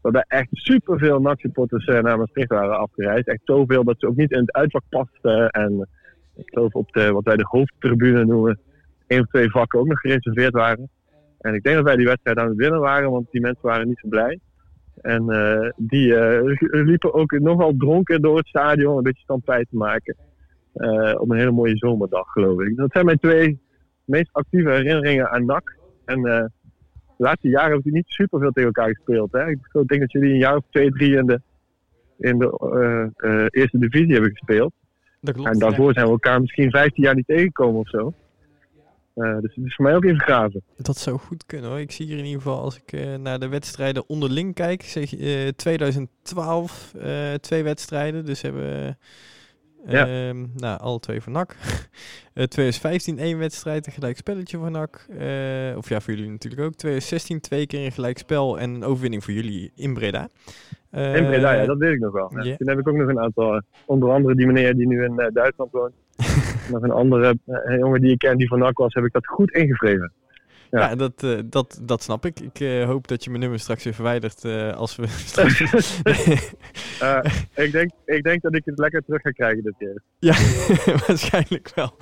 Waarbij 0.00 0.24
echt 0.28 0.48
superveel 0.50 1.20
NAC-supporters 1.20 1.86
uh, 1.86 2.00
naar 2.00 2.18
Maastricht 2.18 2.48
waren 2.48 2.78
afgereisd. 2.78 3.28
Echt 3.28 3.40
zoveel 3.44 3.84
dat 3.84 3.94
ze 3.98 4.06
ook 4.06 4.16
niet 4.16 4.30
in 4.30 4.38
het 4.38 4.52
uitvak 4.52 4.82
pasten. 4.88 5.48
En 5.50 5.88
ik 6.34 6.48
geloof 6.48 6.72
op 6.72 6.92
de, 6.92 7.12
wat 7.12 7.24
wij 7.24 7.36
de 7.36 7.46
hoofdtribune 7.48 8.24
noemen, 8.24 8.58
één 9.06 9.20
of 9.20 9.26
twee 9.26 9.50
vakken 9.50 9.78
ook 9.78 9.86
nog 9.86 10.00
gereserveerd 10.00 10.52
waren. 10.52 10.88
En 11.38 11.54
ik 11.54 11.62
denk 11.62 11.76
dat 11.76 11.84
wij 11.84 11.96
die 11.96 12.06
wedstrijd 12.06 12.38
aan 12.38 12.48
het 12.48 12.56
winnen 12.56 12.80
waren, 12.80 13.10
want 13.10 13.30
die 13.30 13.40
mensen 13.40 13.66
waren 13.68 13.88
niet 13.88 13.98
zo 13.98 14.08
blij. 14.08 14.38
En 15.00 15.24
uh, 15.28 15.70
die 15.76 16.06
uh, 16.06 16.56
liepen 16.88 17.14
ook 17.14 17.38
nogal 17.38 17.74
dronken 17.76 18.22
door 18.22 18.36
het 18.36 18.46
stadion 18.46 18.96
een 18.96 19.02
beetje 19.02 19.22
stampij 19.22 19.64
te 19.70 19.76
maken. 19.76 20.16
Op 21.18 21.30
een 21.30 21.38
hele 21.38 21.50
mooie 21.50 21.76
zomerdag, 21.76 22.32
geloof 22.32 22.60
ik. 22.60 22.76
Dat 22.76 22.92
zijn 22.92 23.04
mijn 23.04 23.18
twee 23.18 23.60
meest 24.04 24.28
actieve 24.32 24.70
herinneringen 24.70 25.30
aan 25.30 25.44
NAC. 25.44 25.76
En 26.04 26.52
de 27.20 27.26
laatste 27.26 27.48
jaren 27.48 27.72
hebben 27.72 27.92
we 27.92 27.96
niet 27.96 28.08
super 28.08 28.40
veel 28.40 28.50
tegen 28.50 28.72
elkaar 28.74 28.94
gespeeld. 28.94 29.32
Hè? 29.32 29.50
Ik 29.50 29.58
denk 29.72 30.00
dat 30.00 30.12
jullie 30.12 30.32
een 30.32 30.38
jaar 30.38 30.56
of 30.56 30.64
twee, 30.70 30.90
drie 30.90 31.16
in 31.16 31.26
de, 31.26 31.40
in 32.18 32.38
de 32.38 32.58
uh, 32.74 33.30
uh, 33.30 33.46
eerste 33.50 33.78
divisie 33.78 34.12
hebben 34.12 34.30
gespeeld. 34.30 34.72
Dat 35.20 35.34
klopt, 35.34 35.50
en 35.50 35.58
daarvoor 35.58 35.92
zijn 35.92 36.04
we 36.04 36.12
elkaar 36.12 36.40
misschien 36.40 36.70
15 36.70 37.02
jaar 37.04 37.14
niet 37.14 37.26
tegengekomen 37.26 37.80
of 37.80 37.88
zo. 37.88 38.14
Uh, 39.14 39.38
dus 39.40 39.54
het 39.54 39.64
is 39.64 39.74
voor 39.74 39.84
mij 39.84 39.94
ook 39.94 40.04
even 40.04 40.20
graven. 40.20 40.62
Dat 40.76 40.96
zou 40.96 41.18
goed 41.18 41.46
kunnen 41.46 41.70
hoor. 41.70 41.80
Ik 41.80 41.90
zie 41.90 42.06
hier 42.06 42.18
in 42.18 42.24
ieder 42.24 42.42
geval, 42.42 42.60
als 42.60 42.80
ik 42.84 43.18
naar 43.18 43.38
de 43.38 43.48
wedstrijden 43.48 44.08
onderling 44.08 44.54
kijk, 44.54 44.82
zeg 44.82 45.14
2012 45.56 46.94
twee 47.40 47.62
wedstrijden. 47.62 48.24
Dus 48.24 48.42
hebben 48.42 48.98
ja. 49.86 50.28
Um, 50.28 50.50
nou, 50.56 50.80
alle 50.80 51.00
twee 51.00 51.20
voor 51.20 51.32
NAC. 51.32 51.56
uh, 52.34 52.44
2015 52.44 53.18
één 53.18 53.38
wedstrijd, 53.38 53.86
een 53.86 53.92
gelijk 53.92 54.16
spelletje 54.16 54.58
voor 54.58 54.70
NAC. 54.70 55.06
Uh, 55.10 55.76
of 55.76 55.88
ja, 55.88 56.00
voor 56.00 56.14
jullie 56.14 56.30
natuurlijk 56.30 56.62
ook. 56.62 56.74
2016 56.74 57.40
twee 57.40 57.66
keer 57.66 57.84
een 57.84 57.92
gelijk 57.92 58.18
spel 58.18 58.58
en 58.58 58.70
een 58.70 58.84
overwinning 58.84 59.24
voor 59.24 59.32
jullie 59.32 59.72
in 59.74 59.94
Breda. 59.94 60.28
Uh, 60.92 61.16
in 61.16 61.26
Breda, 61.26 61.52
ja, 61.52 61.66
dat 61.66 61.78
weet 61.78 61.92
ik 61.92 62.00
nog 62.00 62.12
wel. 62.12 62.30
Ja. 62.34 62.42
Yeah. 62.42 62.56
Toen 62.56 62.68
heb 62.68 62.78
ik 62.78 62.88
ook 62.88 62.96
nog 62.96 63.08
een 63.08 63.20
aantal, 63.20 63.54
eh, 63.54 63.60
onder 63.86 64.10
andere 64.10 64.34
die 64.34 64.46
meneer 64.46 64.74
die 64.74 64.86
nu 64.86 65.04
in 65.04 65.30
Duitsland 65.32 65.72
woont. 65.72 65.94
nog 66.72 66.82
een 66.82 66.90
andere 66.90 67.38
jongen 67.78 68.00
die 68.00 68.12
ik 68.12 68.18
ken 68.18 68.36
die 68.36 68.48
van 68.48 68.58
NAC 68.58 68.78
was, 68.78 68.94
heb 68.94 69.04
ik 69.04 69.12
dat 69.12 69.26
goed 69.26 69.50
ingevreven. 69.50 70.12
Ja, 70.70 70.88
ja 70.88 70.94
dat, 70.94 71.22
uh, 71.22 71.38
dat, 71.44 71.80
dat 71.82 72.02
snap 72.02 72.26
ik. 72.26 72.40
Ik 72.40 72.60
uh, 72.60 72.84
hoop 72.84 73.08
dat 73.08 73.24
je 73.24 73.30
mijn 73.30 73.42
nummer 73.42 73.58
straks 73.60 73.84
weer 73.84 73.94
verwijdert 73.94 74.44
uh, 74.44 74.72
als 74.76 74.96
we 74.96 75.06
straks... 75.26 75.60
ik, 77.54 77.72
denk, 77.72 77.90
ik 78.04 78.22
denk 78.22 78.42
dat 78.42 78.54
ik 78.54 78.64
het 78.64 78.78
lekker 78.78 79.02
terug 79.04 79.20
ga 79.22 79.30
krijgen 79.30 79.62
dit 79.62 79.74
keer. 79.78 80.02
Ja, 80.18 80.34
waarschijnlijk 81.06 81.72
wel. 81.74 81.96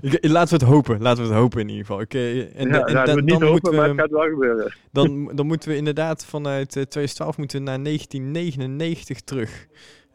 Ik- 0.00 0.28
Laten 0.28 0.58
we 0.58 0.64
het 0.64 0.74
hopen. 0.74 1.02
Laten 1.02 1.22
we 1.22 1.28
het 1.28 1.38
hopen 1.38 1.60
in 1.60 1.68
ieder 1.68 1.84
geval. 1.86 2.00
Ik, 2.00 2.14
eh, 2.14 2.60
en, 2.60 2.68
ja, 2.68 2.84
en 2.84 2.92
ja, 2.92 3.14
niet 3.14 3.28
dan, 3.28 3.42
hopen, 3.42 3.74
maar 3.74 3.88
het 3.88 4.00
gaat 4.00 4.10
wel 4.10 4.28
gebeuren. 4.28 4.74
dan, 4.92 5.30
dan 5.34 5.46
moeten 5.46 5.68
we 5.68 5.76
inderdaad 5.76 6.24
vanuit 6.24 6.66
eh, 6.76 6.82
2012 6.82 7.36
moeten 7.36 7.62
naar 7.62 7.82
1999 7.82 9.20
terug. 9.20 9.66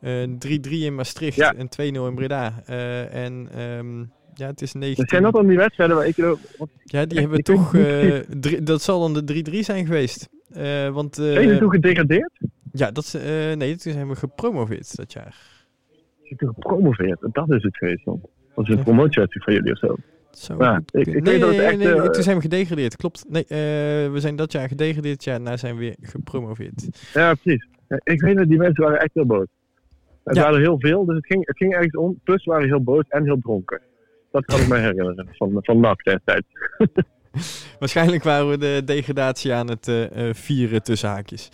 Eh, 0.02 0.24
3-3 0.24 0.70
in 0.70 0.96
Maastricht 0.96 1.40
en 1.40 1.70
2-0 1.70 2.08
in 2.08 2.16
Breda. 2.16 2.64
Eh, 2.66 3.26
en 3.26 3.50
ehm, 3.54 4.04
ja, 4.40 4.48
het 4.48 4.62
is 4.62 4.74
19... 4.74 5.04
Er 5.04 5.10
zijn 5.10 5.24
dat 5.24 5.34
dan 5.34 5.48
die 5.48 5.58
wedstrijden 5.58 5.96
waar 5.96 6.08
ik... 6.08 6.16
Wat, 6.16 6.70
Ja, 6.84 7.06
die 7.06 7.20
hebben 7.26 7.44
toch... 7.44 7.76
eh, 7.76 8.16
drie- 8.40 8.64
dat 8.64 8.82
zal 8.82 9.00
dan 9.12 9.26
de 9.26 9.44
3-3 9.52 9.60
zijn 9.60 9.86
geweest. 9.86 10.30
Eh, 10.52 10.90
want... 10.90 11.18
eh, 11.18 11.26
zijn 11.26 11.44
jullie 11.46 11.60
toen 11.60 11.72
gedegradeerd? 11.72 12.32
ja, 12.72 12.92
dat 12.92 13.20
nee, 13.58 13.76
toen 13.76 13.94
zijn 13.94 14.08
we 14.10 14.16
gepromoveerd 14.16 14.96
dat 14.96 15.14
jaar. 15.14 15.36
Zijn 16.24 16.38
toen 16.40 16.54
gepromoveerd? 16.54 17.20
Dat 17.32 17.52
is 17.52 17.64
het 17.64 17.78
geweest 17.78 18.06
dan. 18.06 18.22
Dat 18.56 18.68
is 18.70 18.76
een 18.76 18.84
promotiewedstrijd 18.84 19.44
van 19.44 19.54
jullie 19.54 19.72
of 19.72 19.78
zo. 19.78 19.96
Zo 20.32 20.56
Ja, 20.64 20.82
ik- 20.92 21.22
nee, 21.24 21.40
dat 21.40 21.54
echt, 21.54 21.78
nee, 21.78 21.94
nee, 21.94 22.10
toen 22.10 22.24
zijn 22.24 22.36
we 22.36 22.42
gedegradeerd. 22.42 22.96
Klopt. 22.96 23.26
Nee, 23.30 23.44
we 24.12 24.16
zijn 24.16 24.36
dat 24.36 24.52
jaar 24.52 24.68
gedegradeerd. 24.68 25.24
Ja, 25.24 25.32
daarna 25.32 25.58
zijn 25.58 25.74
we 25.76 25.80
weer 25.80 25.96
gepromoveerd. 26.02 26.88
Ja, 27.14 27.34
precies. 27.34 27.68
Ik 28.04 28.22
weet 28.22 28.38
dat 28.38 28.48
die 28.48 28.58
mensen 28.58 28.84
waren 28.84 29.00
echt 29.00 29.14
heel 29.14 29.26
boos. 29.26 29.46
Het 30.24 30.36
Ja. 30.36 30.44
waren 30.44 30.60
heel 30.60 30.80
veel, 30.80 31.06
dus 31.06 31.16
het 31.16 31.26
ging, 31.26 31.46
het 31.48 31.58
ging 31.58 31.74
ergens 31.74 31.96
om. 31.96 32.20
Plus 32.24 32.46
waren 32.46 32.68
heel 32.68 32.84
boos 32.84 33.04
en 33.08 33.24
heel 33.24 33.40
dronken. 33.40 33.82
Dat 34.32 34.46
kan 34.46 34.60
ik 34.60 34.68
me 34.68 34.78
herinneren 34.78 35.28
van, 35.32 35.58
van 35.62 35.80
NAC 35.80 36.04
destijds. 36.04 36.48
Waarschijnlijk 37.80 38.24
waren 38.24 38.50
we 38.50 38.58
de 38.58 38.82
degradatie 38.86 39.54
aan 39.54 39.70
het 39.70 39.88
eh, 39.88 40.30
eh, 40.30 40.36
vieren 40.36 40.84
tussen 40.84 41.10
haakjes. 41.10 41.50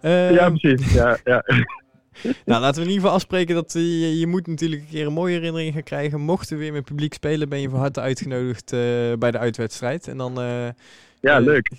Eh, 0.00 0.30
ja, 0.30 0.50
precies. 0.50 0.92
Ja, 0.92 1.18
ja. 1.24 1.44
nou, 2.44 2.60
laten 2.60 2.74
we 2.74 2.80
in 2.80 2.86
ieder 2.86 3.00
geval 3.00 3.10
afspreken 3.12 3.54
dat 3.54 3.74
eh, 3.74 3.82
je, 3.82 4.18
je 4.18 4.26
moet 4.26 4.46
natuurlijk 4.46 4.82
een 4.82 4.88
keer 4.88 5.06
een 5.06 5.12
mooie 5.12 5.34
herinnering 5.34 5.72
gaan 5.72 5.82
krijgen. 5.82 6.20
Mochten 6.20 6.56
we 6.56 6.62
weer 6.62 6.72
met 6.72 6.84
publiek 6.84 7.14
spelen, 7.14 7.48
ben 7.48 7.60
je 7.60 7.68
van 7.68 7.78
harte 7.78 8.00
uitgenodigd 8.00 8.70
bij 9.18 9.30
de 9.30 9.38
uitwedstrijd. 9.38 10.08
En 10.08 10.16
dan 10.16 10.34
ja 11.20 11.38
leuk. 11.38 11.70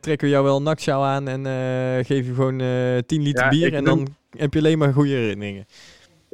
trekken 0.00 0.26
we 0.26 0.32
jou 0.32 0.44
wel 0.44 0.56
een 0.56 0.62
naksjaal 0.62 1.04
aan 1.04 1.28
en 1.28 1.44
geef 2.04 2.26
je 2.26 2.34
gewoon 2.34 2.60
eh 2.60 2.98
10 3.06 3.22
liter 3.22 3.44
Ja, 3.44 3.48
bier. 3.48 3.74
En 3.74 3.84
doe- 3.84 3.94
dan 3.94 4.14
heb 4.38 4.52
je 4.52 4.58
alleen 4.58 4.78
maar 4.78 4.92
goede 4.92 5.10
herinneringen. 5.10 5.66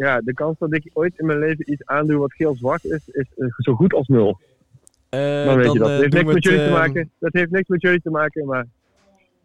Ja, 0.07 0.21
de 0.21 0.35
kans 0.35 0.59
dat 0.59 0.75
ik 0.75 0.90
ooit 0.92 1.12
in 1.19 1.26
mijn 1.26 1.38
leven 1.38 1.73
iets 1.73 1.87
aandoe 1.87 2.19
wat 2.19 2.33
geel-zwart 2.33 2.85
is, 2.85 3.00
is 3.07 3.26
eh, 3.37 3.47
zo 3.59 3.75
goed 3.75 3.95
als 3.95 4.07
nul. 4.09 4.38
Eh, 5.09 5.45
Dan 5.45 5.57
weet 5.57 5.73
je 5.73 5.78
dat. 5.78 5.88
eh, 5.88 5.95
Het 5.95 6.00
heeft 6.02 6.12
niks 6.12 6.25
met 6.25 6.35
het, 6.35 6.45
jullie 6.45 6.59
te 6.59 6.64
eh, 6.64 6.73
maken. 6.73 7.11
Dat 7.19 7.33
heeft 7.33 7.50
niks 7.50 7.69
met 7.69 7.83
jullie 7.83 8.00
te 8.00 8.11
maken, 8.11 8.47
maar 8.47 8.66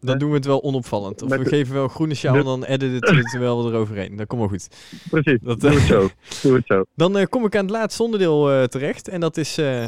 Dan 0.00 0.18
doen 0.18 0.28
we 0.30 0.34
het 0.36 0.44
wel 0.46 0.62
onopvallend. 0.62 1.22
Of 1.22 1.28
Met 1.28 1.38
we 1.38 1.44
de- 1.44 1.50
geven 1.50 1.74
wel 1.74 1.82
een 1.82 1.90
groene 1.90 2.14
sjaal 2.14 2.34
en 2.36 2.44
dan 2.44 2.64
editen 2.64 3.14
we 3.14 3.20
het 3.20 3.34
er 3.34 3.40
wel 3.40 3.68
eroverheen. 3.68 4.16
Dat 4.16 4.26
komt 4.26 4.40
wel 4.40 4.50
goed. 4.50 4.68
precies. 5.10 5.38
Dat, 5.42 5.60
Doe 5.60 5.70
eh, 5.70 5.76
het 5.76 5.84
zo. 5.86 6.08
Doe 6.48 6.56
het 6.56 6.66
zo. 6.66 6.84
Dan 6.94 7.16
eh, 7.18 7.26
kom 7.26 7.44
ik 7.44 7.56
aan 7.56 7.62
het 7.64 7.70
laatste 7.74 8.02
onderdeel 8.02 8.50
eh, 8.50 8.62
terecht. 8.64 9.08
En 9.08 9.20
dat 9.20 9.36
is... 9.36 9.58
eh, 9.58 9.84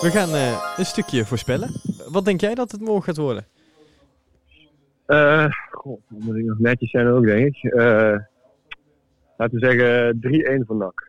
we 0.00 0.08
gaan 0.10 0.28
eh, 0.34 0.74
een 0.76 0.86
stukje 0.86 1.24
voorspellen. 1.24 1.70
Wat 2.08 2.24
denk 2.24 2.40
jij 2.40 2.54
dat 2.54 2.70
het 2.70 2.80
morgen 2.80 3.02
gaat 3.04 3.16
worden? 3.16 3.46
Eh, 5.06 5.46
goh, 5.70 6.00
dan 6.08 6.18
moet 6.24 6.36
ik 6.36 6.44
nog 6.44 6.58
netjes 6.58 6.90
zijn 6.90 7.06
ook, 7.06 7.24
denk 7.24 7.46
ik. 7.56 7.72
Laten 9.38 9.58
we 9.60 9.66
zeggen 9.66 10.18
3-1 10.62 10.66
voor 10.66 10.76
NAC. 10.76 11.06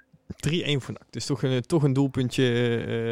3-1 0.50 0.82
voor 0.82 0.94
NAC. 0.94 1.04
Dus 1.10 1.26
toch 1.26 1.44
een, 1.44 1.62
toch 1.62 1.84
een 1.84 1.94
doelpuntje 1.94 2.44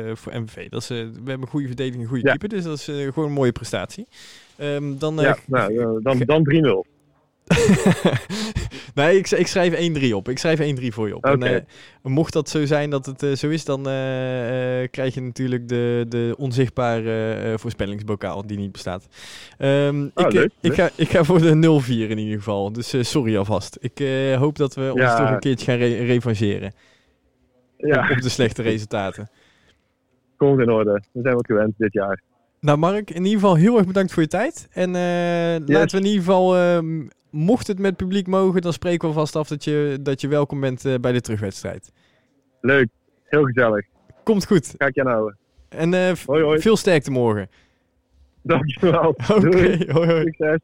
eh, 0.10 0.16
voor 0.16 0.42
MVV. 0.42 0.70
Dat 0.70 0.82
is, 0.82 0.90
eh, 0.90 0.98
we 0.98 1.04
hebben 1.14 1.42
een 1.42 1.48
goede 1.48 1.68
verdediging, 1.68 2.04
een 2.04 2.10
goede 2.10 2.24
Ja. 2.28 2.30
keeper. 2.36 2.50
Dus 2.50 2.64
dat 2.64 2.78
is 2.78 2.88
eh, 2.88 3.14
gewoon 3.14 3.30
een 3.30 3.36
mooie 3.36 3.52
prestatie. 3.52 4.08
Ehm, 4.56 4.98
dan, 4.98 5.16
Ja, 5.16 5.38
nou, 5.46 6.02
dan, 6.02 6.20
dan 6.20 6.44
3-0. 6.44 6.86
nee, 8.96 9.18
ik, 9.18 9.30
ik 9.30 9.48
schrijf 9.48 9.92
1-3 10.10 10.14
op. 10.14 10.30
Ik 10.30 10.38
schrijf 10.38 10.80
1-3 10.80 10.88
voor 10.88 11.08
je 11.08 11.16
op. 11.16 11.26
En, 11.26 11.44
eh, 11.44 11.62
mocht 12.02 12.34
dat 12.34 12.50
zo 12.50 12.66
zijn 12.66 12.90
dat 12.90 13.06
het 13.06 13.24
eh, 13.24 13.32
zo 13.32 13.50
is, 13.50 13.66
dan 13.66 13.80
eh, 13.80 14.88
krijg 14.92 15.14
je 15.14 15.22
natuurlijk 15.22 15.68
de, 15.68 16.06
de 16.10 16.34
onzichtbare 16.38 17.54
voorspellingsbokaal 17.58 18.48
die 18.48 18.58
niet 18.58 18.72
bestaat. 18.72 19.08
Ehm, 19.58 20.08
Oh, 20.14 20.26
ik, 20.26 20.34
leuk, 20.34 20.52
ik, 20.62 20.74
ga, 20.74 20.90
ik 20.96 21.10
ga 21.10 21.24
voor 21.24 21.42
de 21.42 21.82
0-4 21.86 21.90
in 21.90 22.18
ieder 22.18 22.38
geval. 22.38 22.72
Dus 22.72 23.10
sorry 23.10 23.38
alvast. 23.38 23.78
Ik 23.82 23.98
hoop 24.38 24.56
dat 24.58 24.76
we 24.76 24.92
ons 24.94 25.16
toch 25.16 25.30
een 25.30 25.40
keertje 25.40 25.66
gaan 25.66 25.78
re 25.78 26.06
revancheren 26.06 26.74
Ja, 27.78 28.10
op 28.12 28.22
de 28.22 28.30
slechte 28.30 28.62
resultaten. 28.62 29.30
komt 30.38 30.60
in 30.60 30.70
orde. 30.70 31.02
We 31.12 31.22
zijn 31.22 31.36
wat 31.36 31.46
gewend 31.46 31.74
dit 31.78 31.94
jaar. 31.94 32.22
Nou 32.60 32.78
Mark, 32.78 33.10
in 33.10 33.24
ieder 33.26 33.40
geval 33.40 33.56
heel 33.56 33.78
erg 33.78 33.88
bedankt 33.88 34.14
voor 34.14 34.22
je 34.22 34.28
tijd. 34.30 34.68
En 34.72 34.96
eh, 34.96 35.68
laten 35.76 36.00
we 36.00 36.06
in 36.06 36.12
ieder 36.12 36.24
geval, 36.24 36.56
ehm, 36.56 37.08
mocht 37.30 37.68
het 37.68 37.80
met 37.80 37.96
publiek 37.96 38.28
mogen, 38.28 38.62
dan 38.62 38.74
spreken 38.74 39.08
we 39.08 39.14
vast 39.14 39.36
af 39.36 39.48
dat 39.48 39.64
je, 39.64 39.98
dat 40.02 40.22
je 40.22 40.28
welkom 40.28 40.60
bent 40.60 40.86
eh, 40.86 40.96
bij 41.02 41.12
de 41.12 41.22
terugwedstrijd. 41.22 41.92
Leuk. 42.62 42.88
Heel 43.24 43.44
gezellig. 43.44 43.86
Komt 44.24 44.46
goed. 44.46 44.74
Ga 44.78 44.86
ik 44.86 44.96
je 44.96 45.02
houden. 45.02 45.38
En 45.70 45.94
eh, 45.94 46.12
Hoi 46.26 46.44
hoi. 46.44 46.60
veel 46.62 46.78
sterkte 46.78 47.12
morgen. 47.12 47.50
Dankjewel. 48.42 49.08
Oké, 49.36 49.92
hoi 49.92 50.12
hoi. 50.12 50.24
Succes. 50.24 50.60